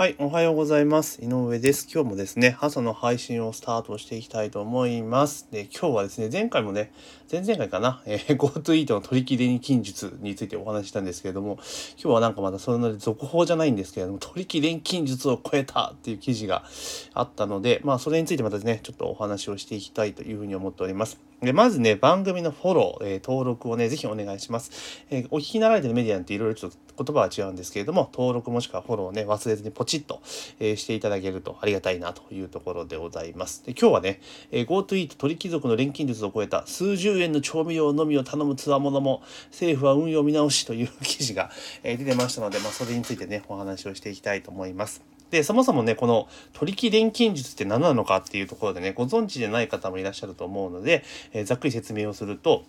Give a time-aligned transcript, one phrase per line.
[0.00, 1.20] はい、おはようございます。
[1.22, 1.86] 井上です。
[1.92, 5.46] 今日もですね、朝の配信をスタートしていきたいと思います。
[5.50, 6.90] で、今日はですね、前回もね、
[7.30, 11.58] 前々回かな、えー、 GoTo イートの取り切りに近術についてお話ししたんですけれども、
[12.02, 16.64] 今日はなんかまだそれの続報じゃないんですけれども、取り切り近術を超えたっていう記事が
[17.12, 21.29] あったので、まあ、それについてまたですね、ちょっとお話をしていきたいというふうに思っております。
[21.42, 25.04] で、まずね、番組のフォロー、えー、登録をね、ぜひお願いします。
[25.10, 30.20] えー、お聞きになられてるメディアっていろいろちょっと言葉は違うんですけれども、登録もしくはフォローをね、忘れずにポチッと、
[30.60, 33.64] えー、していただけるとありがたいなというところでございます。
[33.64, 34.20] で、今日はね、
[34.52, 41.50] えー、GoTo イート鳥貴族の錬金術を超えた数十円の調味料のみを頼むつわものも、政府は運用見直しという記事が、
[41.82, 45.19] えー、出てましたので、まあ、それについてね、お話をしていきたいと思います。
[45.30, 52.64] で、そもそもね、この取引錬金術って何なのかっていうところでね、ご存知でない方もいらっしゃると思うので、えー、ざっくり説明をすると、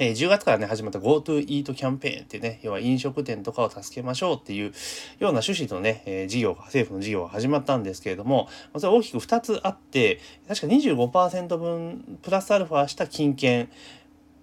[0.00, 13.68] えー、10月からね、始まった GoTo Eat キャンペーンってね、要は飲食店とかを助けましょうっていうような趣旨のね、えー、事業が、政府の事業が始まったんですけれども、それ大きく2つあって、確か25%分プラスアルファした金券、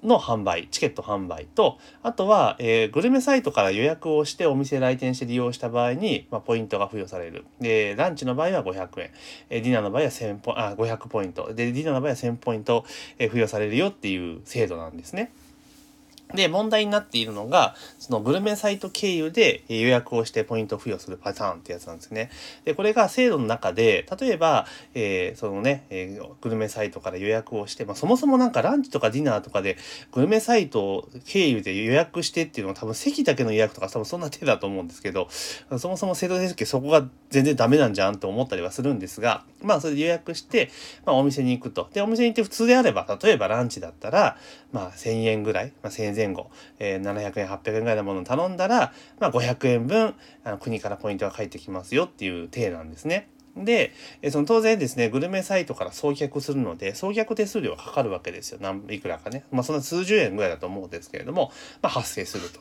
[0.06, 7.46] の販売、チケット販売と、あとは、えー、グルメサイトから予約をしてお店来店して利用した場合に、まあ、ポイントが付与される。
[7.60, 9.10] で、ランチの場合は500円、
[9.50, 12.86] えー、ディナーの場合は1000ポあ500ポイント、で、ディナーの場合は1000ポイント、
[13.18, 15.32] えー、付与されるよっていう制度なんですね。
[16.36, 22.30] で、問題になっているのが、そのグルメサイト経由で予約をしてポイント付与するパターンってやつなんですね。
[22.66, 29.78] で、これが制度の中で、例えば、えー、そのね、えー、グルメサイトから予約をして、まあ、そもそもなんかランチとかディナーとかで、
[30.12, 35.28] グルメサイト経由で予約してっていうのは多分席だけの予約とか多分そんな手だと思うんですけど、
[35.80, 40.70] そもそも制度設計そこが全然ダメなんじゃんと思ったりはするんですが、まあ、それで予約して、
[41.06, 41.90] まあ、お店に行くと。
[41.94, 44.38] で、お店に行って普通であれば、例えばランチだったら、
[44.76, 53.30] まあ、1000円ぐらい、まあ、1000円前後、えー、700円800円ぐらいのものを頼んだら、まあ、500円分あの国からポイントが返ってきますよっていう体なんですね。
[53.56, 53.94] で、
[54.32, 58.58] その当然ですね、グルメサイトから送客するので、送客手数料がかかるわけですよ。
[58.60, 59.46] 何いくらかね。
[59.50, 62.60] まあそんな数十円ぐらいだと思うんですけれども、まあ発生すると。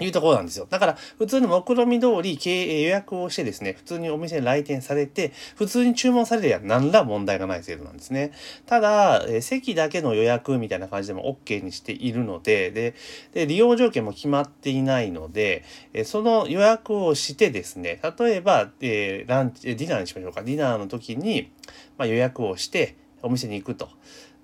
[0.00, 0.66] いうところなんですよ。
[0.68, 8.32] だから、普通の目論見通り経営予約をしてですね、普通にお店に来店されて、普通に注文されるや何ら問題がない制度なんですね。
[8.66, 12.94] ただ、え席だけの予約みたいな感じでも OK にしているので、で、
[13.34, 20.42] で利用条件も決まっていないので、えその予約をしてですね、例えば、えランチ、ディナーにしましょうか。
[20.42, 21.50] ディナーの時に、
[21.96, 23.88] まあ、予約をして、お店に行くと。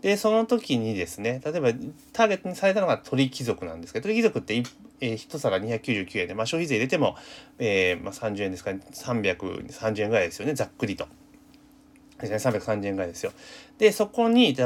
[0.03, 1.73] で、その時にですね、例えば
[2.13, 4.63] ターゲットにされたのが鳥貴族なんですけど、鳥貴族って
[5.05, 7.17] えー、1皿299円で、まあ、消費税入れても、
[7.59, 11.07] えーまあ、30円ですかね330円ぐらいですよねざっくりと。
[12.19, 13.33] 330円ぐらいですよ。
[13.79, 14.57] でそこに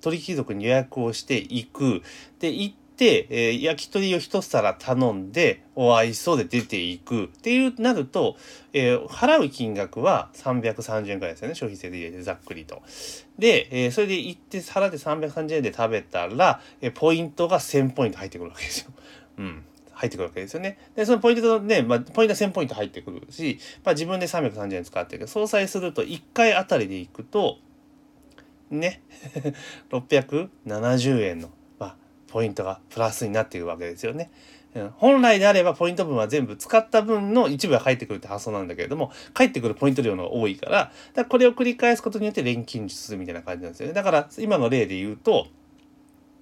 [0.00, 2.02] 鳥貴族に予約をしていく
[2.40, 8.36] で行って、えー、焼き鳥を1皿頼んでお会いそうで出ていくっていうなると、
[8.72, 12.82] えー、払う金額は330円ぐらいですよね消費税で入れてざっくりと。
[13.38, 18.92] で、えー、それで行って払って330円で食べたら、えー、ポイントが1000ポイント入ってくるわけですよ。
[19.38, 19.64] うん。
[19.92, 20.78] 入ってくるわけですよね。
[20.96, 27.58] で、そのポイントね、まあ、ポイントは1000ポイント入ってくるし、まあ、自分で330円使ってるけど、総裁すると1回あたりでいくと、
[28.70, 29.02] ね、
[29.90, 34.30] 670円の、まあ、ポイントがプラスになっているわけですよね。
[34.96, 43.92] 本来であればポイント分は全部使った分の一部が返ってくるって発想なんだけれども、返ってくるポイント量の多いから、だからこれを繰り返すことによって錬金術みたいな感じなんですよね。
[43.92, 45.48] だから今の例で言うと、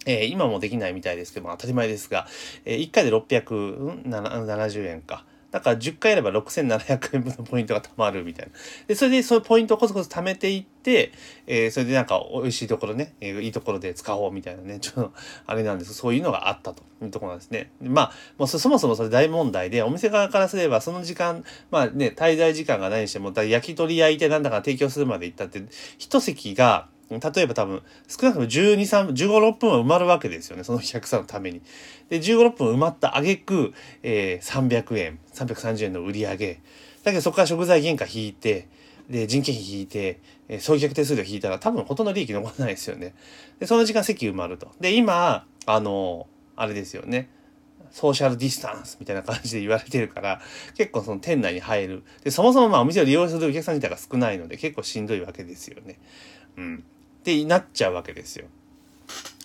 [0.06, 2.26] えー、今もできないみたいですけども当たり前ですが、
[2.64, 5.24] えー、1回で670円か。
[5.50, 8.52] だから10回やれば6700円分のポイントが貯まるみたいな。
[8.86, 11.12] で、それでそういうポイントをコツコツ貯めていって、
[11.46, 15.12] えー、それでなんか美味しいところね、えー、いいところで使おうみたいなね、 ちょっと
[15.46, 17.72] あれなんですそういうのがあったというところなんですね。
[17.82, 25.62] まあ、もうそもそもそれ大問題で、お店側からすればその時間、まあね、滞在時間が何にしても、だ焼き鳥焼いてなんだか提供するまで行ったって、
[25.98, 30.62] 一席が、例えば多分、少なくとも12、3、15、6分は埋まるわけですよね。
[30.62, 31.60] そのお客さんのために。
[32.08, 36.60] で、15、6分埋まった挙句、えー、300円、330円の売り上げ。
[37.02, 38.68] だけどそこから食材原価引いて、
[39.08, 43.14] で、人件費引いて、えー、送客手数料引いたら多分ほとんど利益残らないですよね。
[43.58, 44.70] で、その時間席埋まると。
[44.78, 47.28] で、今、あの、あれですよね。
[47.90, 50.40] ソーシャルディスタンスみたいな感じで言われてるから、
[50.76, 52.02] 結構その店内に入る。
[52.22, 55.98] で、そもそもまあお店を利用するお客さん自体が少ないので結構しんどいわけですよね。
[56.56, 56.84] うん。
[57.20, 58.46] ってなっちゃうわけですよ。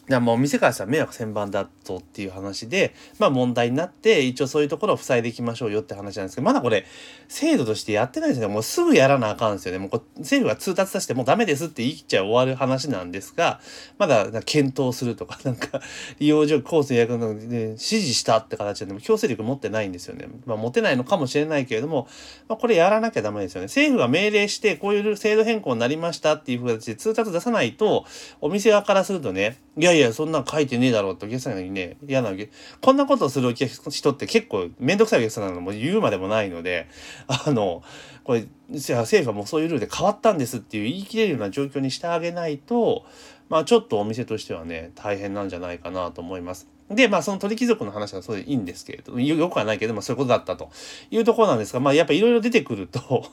[0.08, 6.86] やもう店からしたら迷惑千番だとっていう話で、まあ問題になって、一応そういうところを塞いでいきましょうよって話なんですけど、まだこれ、
[7.28, 8.48] 制度としてやってないですね。
[8.48, 9.80] もうすぐやらなあかんですよね。
[9.80, 13.60] もう政府が通達させてもうダメですって言い切っちゃ終わる話なんですが、
[13.98, 15.82] まだ検討するとか、 なんか、
[16.20, 20.28] 利用上、コース予約の、ね、指示したって形でも強制力持ってないんですよね。
[20.46, 22.08] まあ持てないのかもしれないけれども、
[22.48, 23.66] まあこれやらなきゃダメですよね。
[23.66, 28.06] 政府が命令して、こういう制度変更になりましたっていう形で通達出さないと、
[28.42, 32.50] お店側からするとね、いやいや、そんなん書いてねえだろうってお客さんにね、嫌なわけ。
[32.82, 36.88] こんなことするお客人って結構めんどくさいお客さんなのも言うまでもないので、
[37.28, 37.84] あの、
[38.24, 43.06] これ、政府はもうそういうルールで変わったんですっていう言い切れるような状況にしてあげないと、
[43.50, 46.68] まあちょっとお店としてはね、大変なんじゃないかなと思います。
[46.90, 50.70] で、まあその鳥貴族の話はそれでいいんですけれど、よくはないけど、まあそういうことだったと
[51.12, 53.26] いうところなんですが、まあやっぱいろいろ出てくると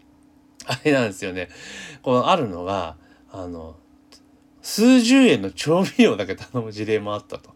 [0.66, 1.48] あれなんですよね。
[2.02, 2.96] このあるのが、
[3.30, 3.76] あの、
[4.64, 7.50] 数十円の調味料だけ頼む事例もあったと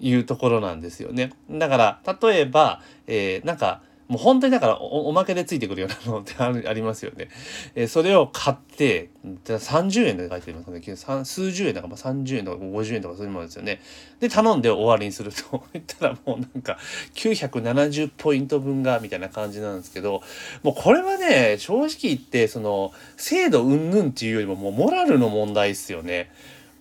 [0.00, 1.32] いうところなんですよね。
[1.48, 6.34] だから、例えば、えー、なんか、もう本当にだからおまけでついてくるようなも のって
[6.68, 7.28] ありますよね。
[7.76, 9.08] えー、それを買って、
[9.46, 11.24] 30円で書いてますね。
[11.24, 13.80] 数十円とか、まあ、30円とか50円とかそういうものですよね。
[14.18, 16.76] で、頼んで終わりにすると 言ったらもうなんか
[17.14, 20.22] 970ポイント分がみたいな感じなんですけど、
[20.64, 26.32] もうこれはね、正直言って、その、制度云々っていうよりももうモラルの問題ですよね。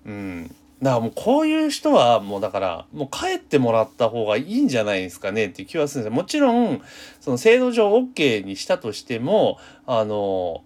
[0.03, 0.55] うん。
[0.81, 6.15] だからもうこういう人はもうだからもう帰ってもらった方がいいんじゃないですかねっていう気はするんですよ。
[6.15, 6.81] もちろん
[7.19, 10.63] その制度上 OK にしたとしてもあの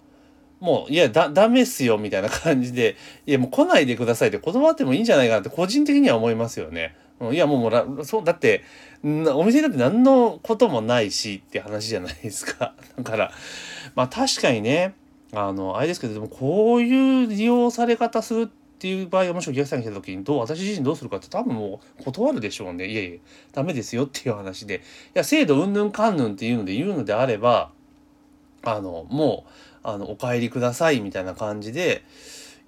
[0.60, 2.95] もういやだダメっすよみたいな感じで
[3.25, 6.95] いやもう来ないでくださいって断ってもいいんじゃないかなって個人的には思いますよね。
[7.31, 8.63] いやもうもうそうだって
[9.04, 12.74] お店だって何のこともないしって話じゃないですか。
[12.98, 13.31] だから
[13.95, 14.94] まあ確かにね
[15.33, 22.88] あのあれですけどでもこういう利用され方するってっていう場合がもしお客さんが来た時にどう私自身どうするかって多分もう断るでしょうね。
[22.88, 23.20] いえいえ
[23.54, 24.75] ダメですよっていう話で。
[24.75, 24.80] い
[25.14, 27.72] や制度うんぬんかんぬんっていうので言うのであれば
[28.64, 29.50] あのもう
[29.84, 32.04] あのお帰りくださいみたいな感じで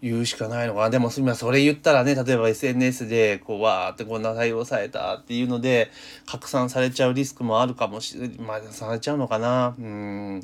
[0.01, 0.89] 言うしかないのかな。
[0.89, 5.91] でも今それ言ったらね例えば SNS でこうわーってこんな対応されたっていうので
[6.25, 9.75] 拡散されちゃうリスクもあるかもしれまあされちゃうのかな。
[9.77, 10.41] うん。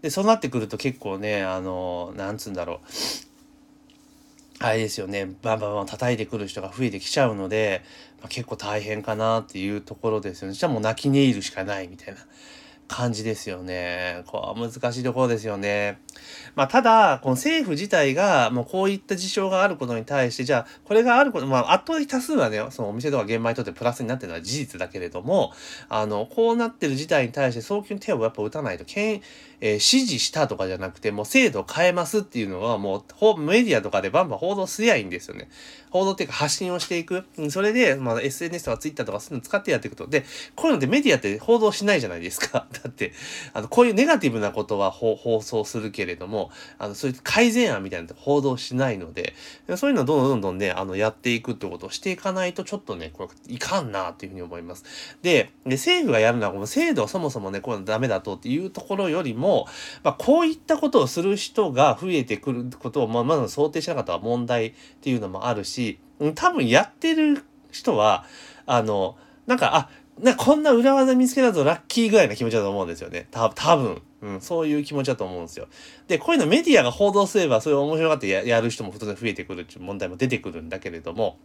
[0.00, 3.31] でそうなってくると結構ねあのなんつうんだろう。
[4.62, 7.82] あれですよねバンバンバン叩いてくる人が増えてきちゃうので、
[8.20, 10.54] まあ、結構大変かなっていうところですよね。
[10.54, 12.20] じゃあもう泣き寝入るしかないみたいな
[12.86, 14.22] 感じですよね。
[14.26, 15.98] こう難しいところですよね。
[16.54, 25.52] まあ、ただ、この政府自体が、もうこういった事象があることに対して、じゃあ、これがあること、まあ、圧倒的多数はね、そのお店とか現場にとってプラスになってるのは事実だけれども、
[25.88, 29.22] あの、こうなってる事態に対して早急に手をやっぱ打たないと、けん、
[29.60, 35.48] えー、指示したとかじゃなくて、もう制度を変えますっていうのは、もう、メディアとかでバンバン報道すりゃいいんですよね。
[35.90, 37.24] 報道っていうか発信をしていく。
[37.50, 40.06] それで、まあ、SNS とか Twitter とかそういうの使ってやっていくと。
[40.06, 40.24] で、
[40.56, 42.66] こういうのでメディアって報道しないじゃないですか。
[42.72, 43.12] だって、
[43.52, 49.34] あの、こういうネガティブなことは放送するけけれども、あの、そういう改善案みたいなの報道しないので、
[49.76, 54.84] そういうのをどんどんどんどんね、あの、やっていくってことをしていかないと、ちょっとね、これ、いかんなっていうふうに思います。
[55.22, 59.66] で、で政府がやるのは、この制度はそもそもね、こういうのダメだとっていうところよりも、
[60.02, 66.00] まあ、こういったことをする人が増えてくることを、まあ、まず想定しなかったら問題っていうのもあるし、
[66.34, 68.24] 多分やってる人は、
[68.66, 69.16] あの、
[69.46, 69.88] なんか、あ、
[70.20, 73.26] なこんな裏技見つけたぞラッキーぐらいな気持ちだと思うんですよね。
[73.30, 74.02] た多分。
[74.22, 75.66] うん、そういう気持ちだと思うんですよ。
[76.06, 81.38] で、こういうのメディアが報道すれば、それ面白がってやる人も当然増えてくるっていう問題も出てくるんだけれども、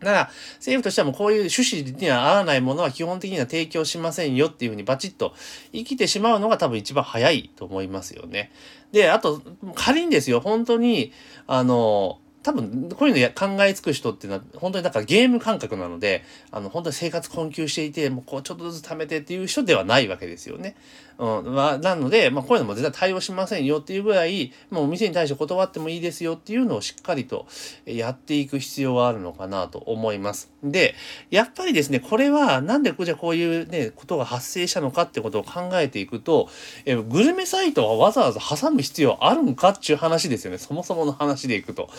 [0.00, 5.34] だから、政府としてはもうこういう趣旨には合わないものは基本的には提供しませんよっていうふうにバチッと
[5.72, 8.52] 生きてしまうのが多分一番早いと思いますよね。
[8.92, 9.40] で、あと、
[9.74, 11.12] 仮にですよ、本当に、
[11.46, 20.76] あの、多分、こういうの考えつく人っていうのは、本当にだからゲーム感覚なので、あの、本当に生活困窮していて、もうこう、ちょっとずつ貯めてっていう人ではないわけですよね。
[21.18, 21.54] うん。
[21.54, 27.46] ま、なので、まあ、こういうのも絶対対応しませんよっていうぐらい、もうお店に対して断ってもいいですよっていうのをしっかりと
[27.84, 30.50] やっていく必要はあるのかなと思います。
[30.62, 30.94] で、
[31.30, 36.48] やっぱりですね、これは、なんでじゃあこういうね、ことが発生したのかってことを考えていくと、
[36.84, 40.58] えグルメサイトはわざわざ挟む必要あるんかっていう話ですよね。
[40.58, 41.90] そもそもの話でいくと。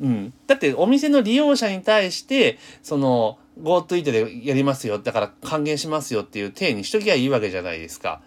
[0.00, 0.32] うん。
[0.46, 4.98] だってお店の利用者に対して、その GoTo イートでやりますよ。
[4.98, 8.20] だから還元しますよっていう体にしときゃいいわけじゃないですか。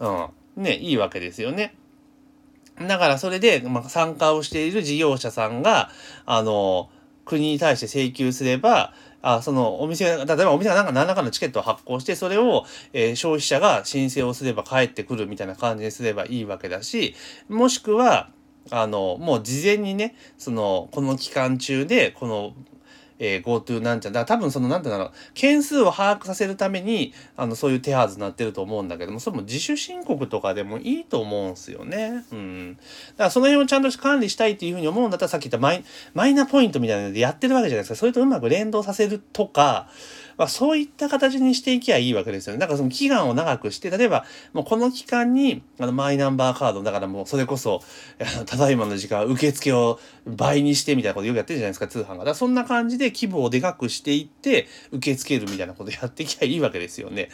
[0.00, 0.62] うん。
[0.62, 1.74] ね、いいわけですよね。
[2.80, 5.90] だからそれで、まあ、参加をしている事業者さんが、
[6.26, 6.90] あの、
[7.24, 17.14] 国に対して請求すれば、あそのお店が、例えばお店がなんか何らかのチケットを発行して、それを、えー、消費者が申請をすれば返ってくるみたいな感じにすればいいわけだし、
[17.48, 18.30] もしくは、
[18.70, 22.52] あの、もう事前にね、その、この期間中で、この、
[23.18, 32.24] えー、GoTo なんちゃ、だから多分その、なんて言うんだろう、件数を把握させるために、あの、そういう手はずになってると思うんだけども、それも自主申告とかでもいいと思うんすよね。
[32.32, 32.76] うん。
[32.76, 32.82] だ
[33.16, 37.96] からその辺をちゃんと管理したいっていうふうに思うんだったら、さっき言ったマイマイナポイントみたいなのでやってるわけじゃないですか。
[37.96, 39.88] それとうまく連動させるとか、
[40.36, 42.58] まあ、そういった形にしていきゃいいわけですよね。
[42.58, 47.82] だからその期間を長くして、例えば、もうこの期間に、あの、マイナンバーカード、だからもうそれこそ、
[48.46, 52.18] ただいまの時間、受付を倍にしてみたいなことよくやってるじゃないですか、通販が。
[52.18, 57.30] だからそんな感じで規模をでかくしていって、受け付けるみたいなことやっていきゃいいわけですよね。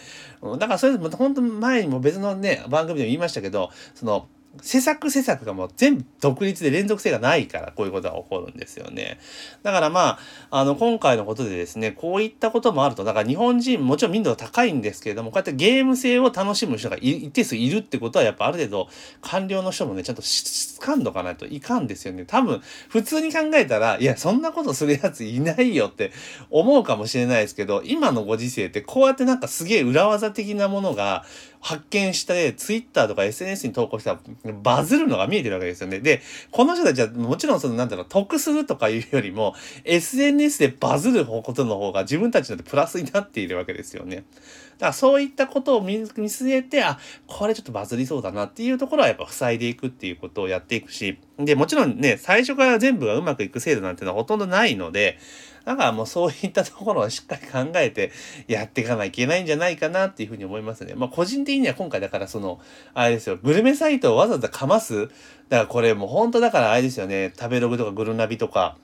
[0.58, 4.28] だからそれ、本当前にも別のね、番組でも言いましたけど、その、
[4.60, 9.18] 施策施策がもう全部独立で連続性がないからこういうことが起こるんですよね。
[9.62, 10.18] だからま
[10.50, 18.88] あ、あの今回のことでですね、こういったこともあると、だから日本人もちろん民度が高いんですけれども、こうやってゲーム性を楽しむ人が一定数いるってことはやっぱある程度
[19.22, 20.44] 官僚の人もね、ちゃんとし
[20.80, 22.24] 掴んどかないといかんですよね。
[22.26, 26.12] 多分普通に考えたら、いや、そんなことするやついないよって
[26.50, 31.24] 思うかもしれないですけど、今のご時世ってこうやってなんかすげえ裏技的なものが
[31.62, 34.20] 発見して、ツイッターとか SNS に投稿したら
[34.62, 36.00] バズるのが見えてるわけですよね。
[36.00, 39.54] で、この人たちはもちろんそのなんだろう、得するとかいうよりも、
[39.84, 44.16] SNS でバズることの方が自分たちのプラスになっているわけですよね。
[44.16, 55.18] だからそういったことを見据えて、あ、これちょっとバズりそうだなっていうところはやっぱ塞いでいくっていうことをやっていくし、で、もちろんね、最初から全部がうまくいく制度なんてのはほとんどないので、
[55.64, 58.10] だからもうそういったところをしっかり考えて
[58.48, 60.94] やっていかないといけないんじゃないかなっていうふうに思いますね。
[60.96, 62.60] まあ個人的には今回だからその、
[62.94, 65.06] あれですよ、グルメサイトをわざわざかます。
[65.06, 65.16] だか
[65.50, 68.76] らこれもう本当だからあれですよね、食べログとかグルナビとか、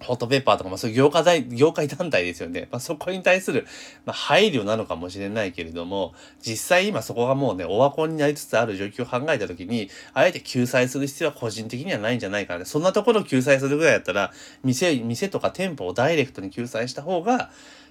[0.00, 2.68] ホットペッパーとか、まあそういう業界業界団体ですよね。
[2.70, 3.66] まあそこに対する、
[4.06, 12.64] まあ、配慮なのかもしれないけれども、実際今そこがもうね、オワコンになりつつある状況を考えたときに、あえて救済する必要は個人的にはないんじゃないかな。
[12.64, 14.32] そんなところを救済するぐらいだったら、
[14.64, 17.50] 店、店とか店舗をダイレクトに救済した方が、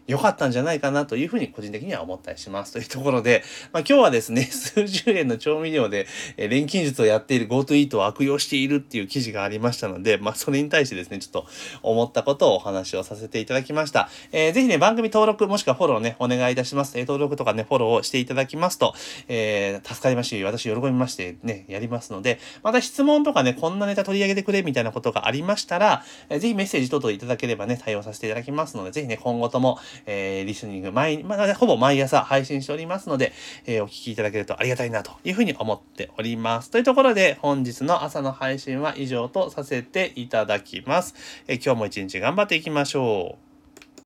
[0.10, 2.74] 良かったんじゃないかなというふうに個人的には思ったりします。
[2.74, 11.46] というところで、 まあ、今日はですね、 数十円の調味料で、え錬金術をやっている GoTo イートを悪用しているっていう記事がありましたので、まあ、それに対してですね、ちょっと
[11.84, 14.10] 思ったことをお話をさせていただきました。
[14.32, 16.98] えー、ぜひね、番組登録もしくはフォローね、お願いいたします。
[16.98, 18.96] え、登録とかね、フォローをしていただきますと、
[19.28, 33.34] えー、助かりますし、私喜びましてね、やりますので、また質問とかね、こんなネタ取り上げてくれみたいなことがありましたら、えー、ぜひメッセージ等々いただければね、対応させていただきますので、ぜひね、今後とも、えー、リスニング毎、まあ、ほぼ毎朝配信しておりますので、
[33.66, 36.72] えー、お聴きいただけるとありがたいなというふうに思っております。
[36.72, 41.16] というところで、本日の朝の配信は以上とさせていただきます。
[41.48, 43.49] えー、今日も一日頑張っていきましょう。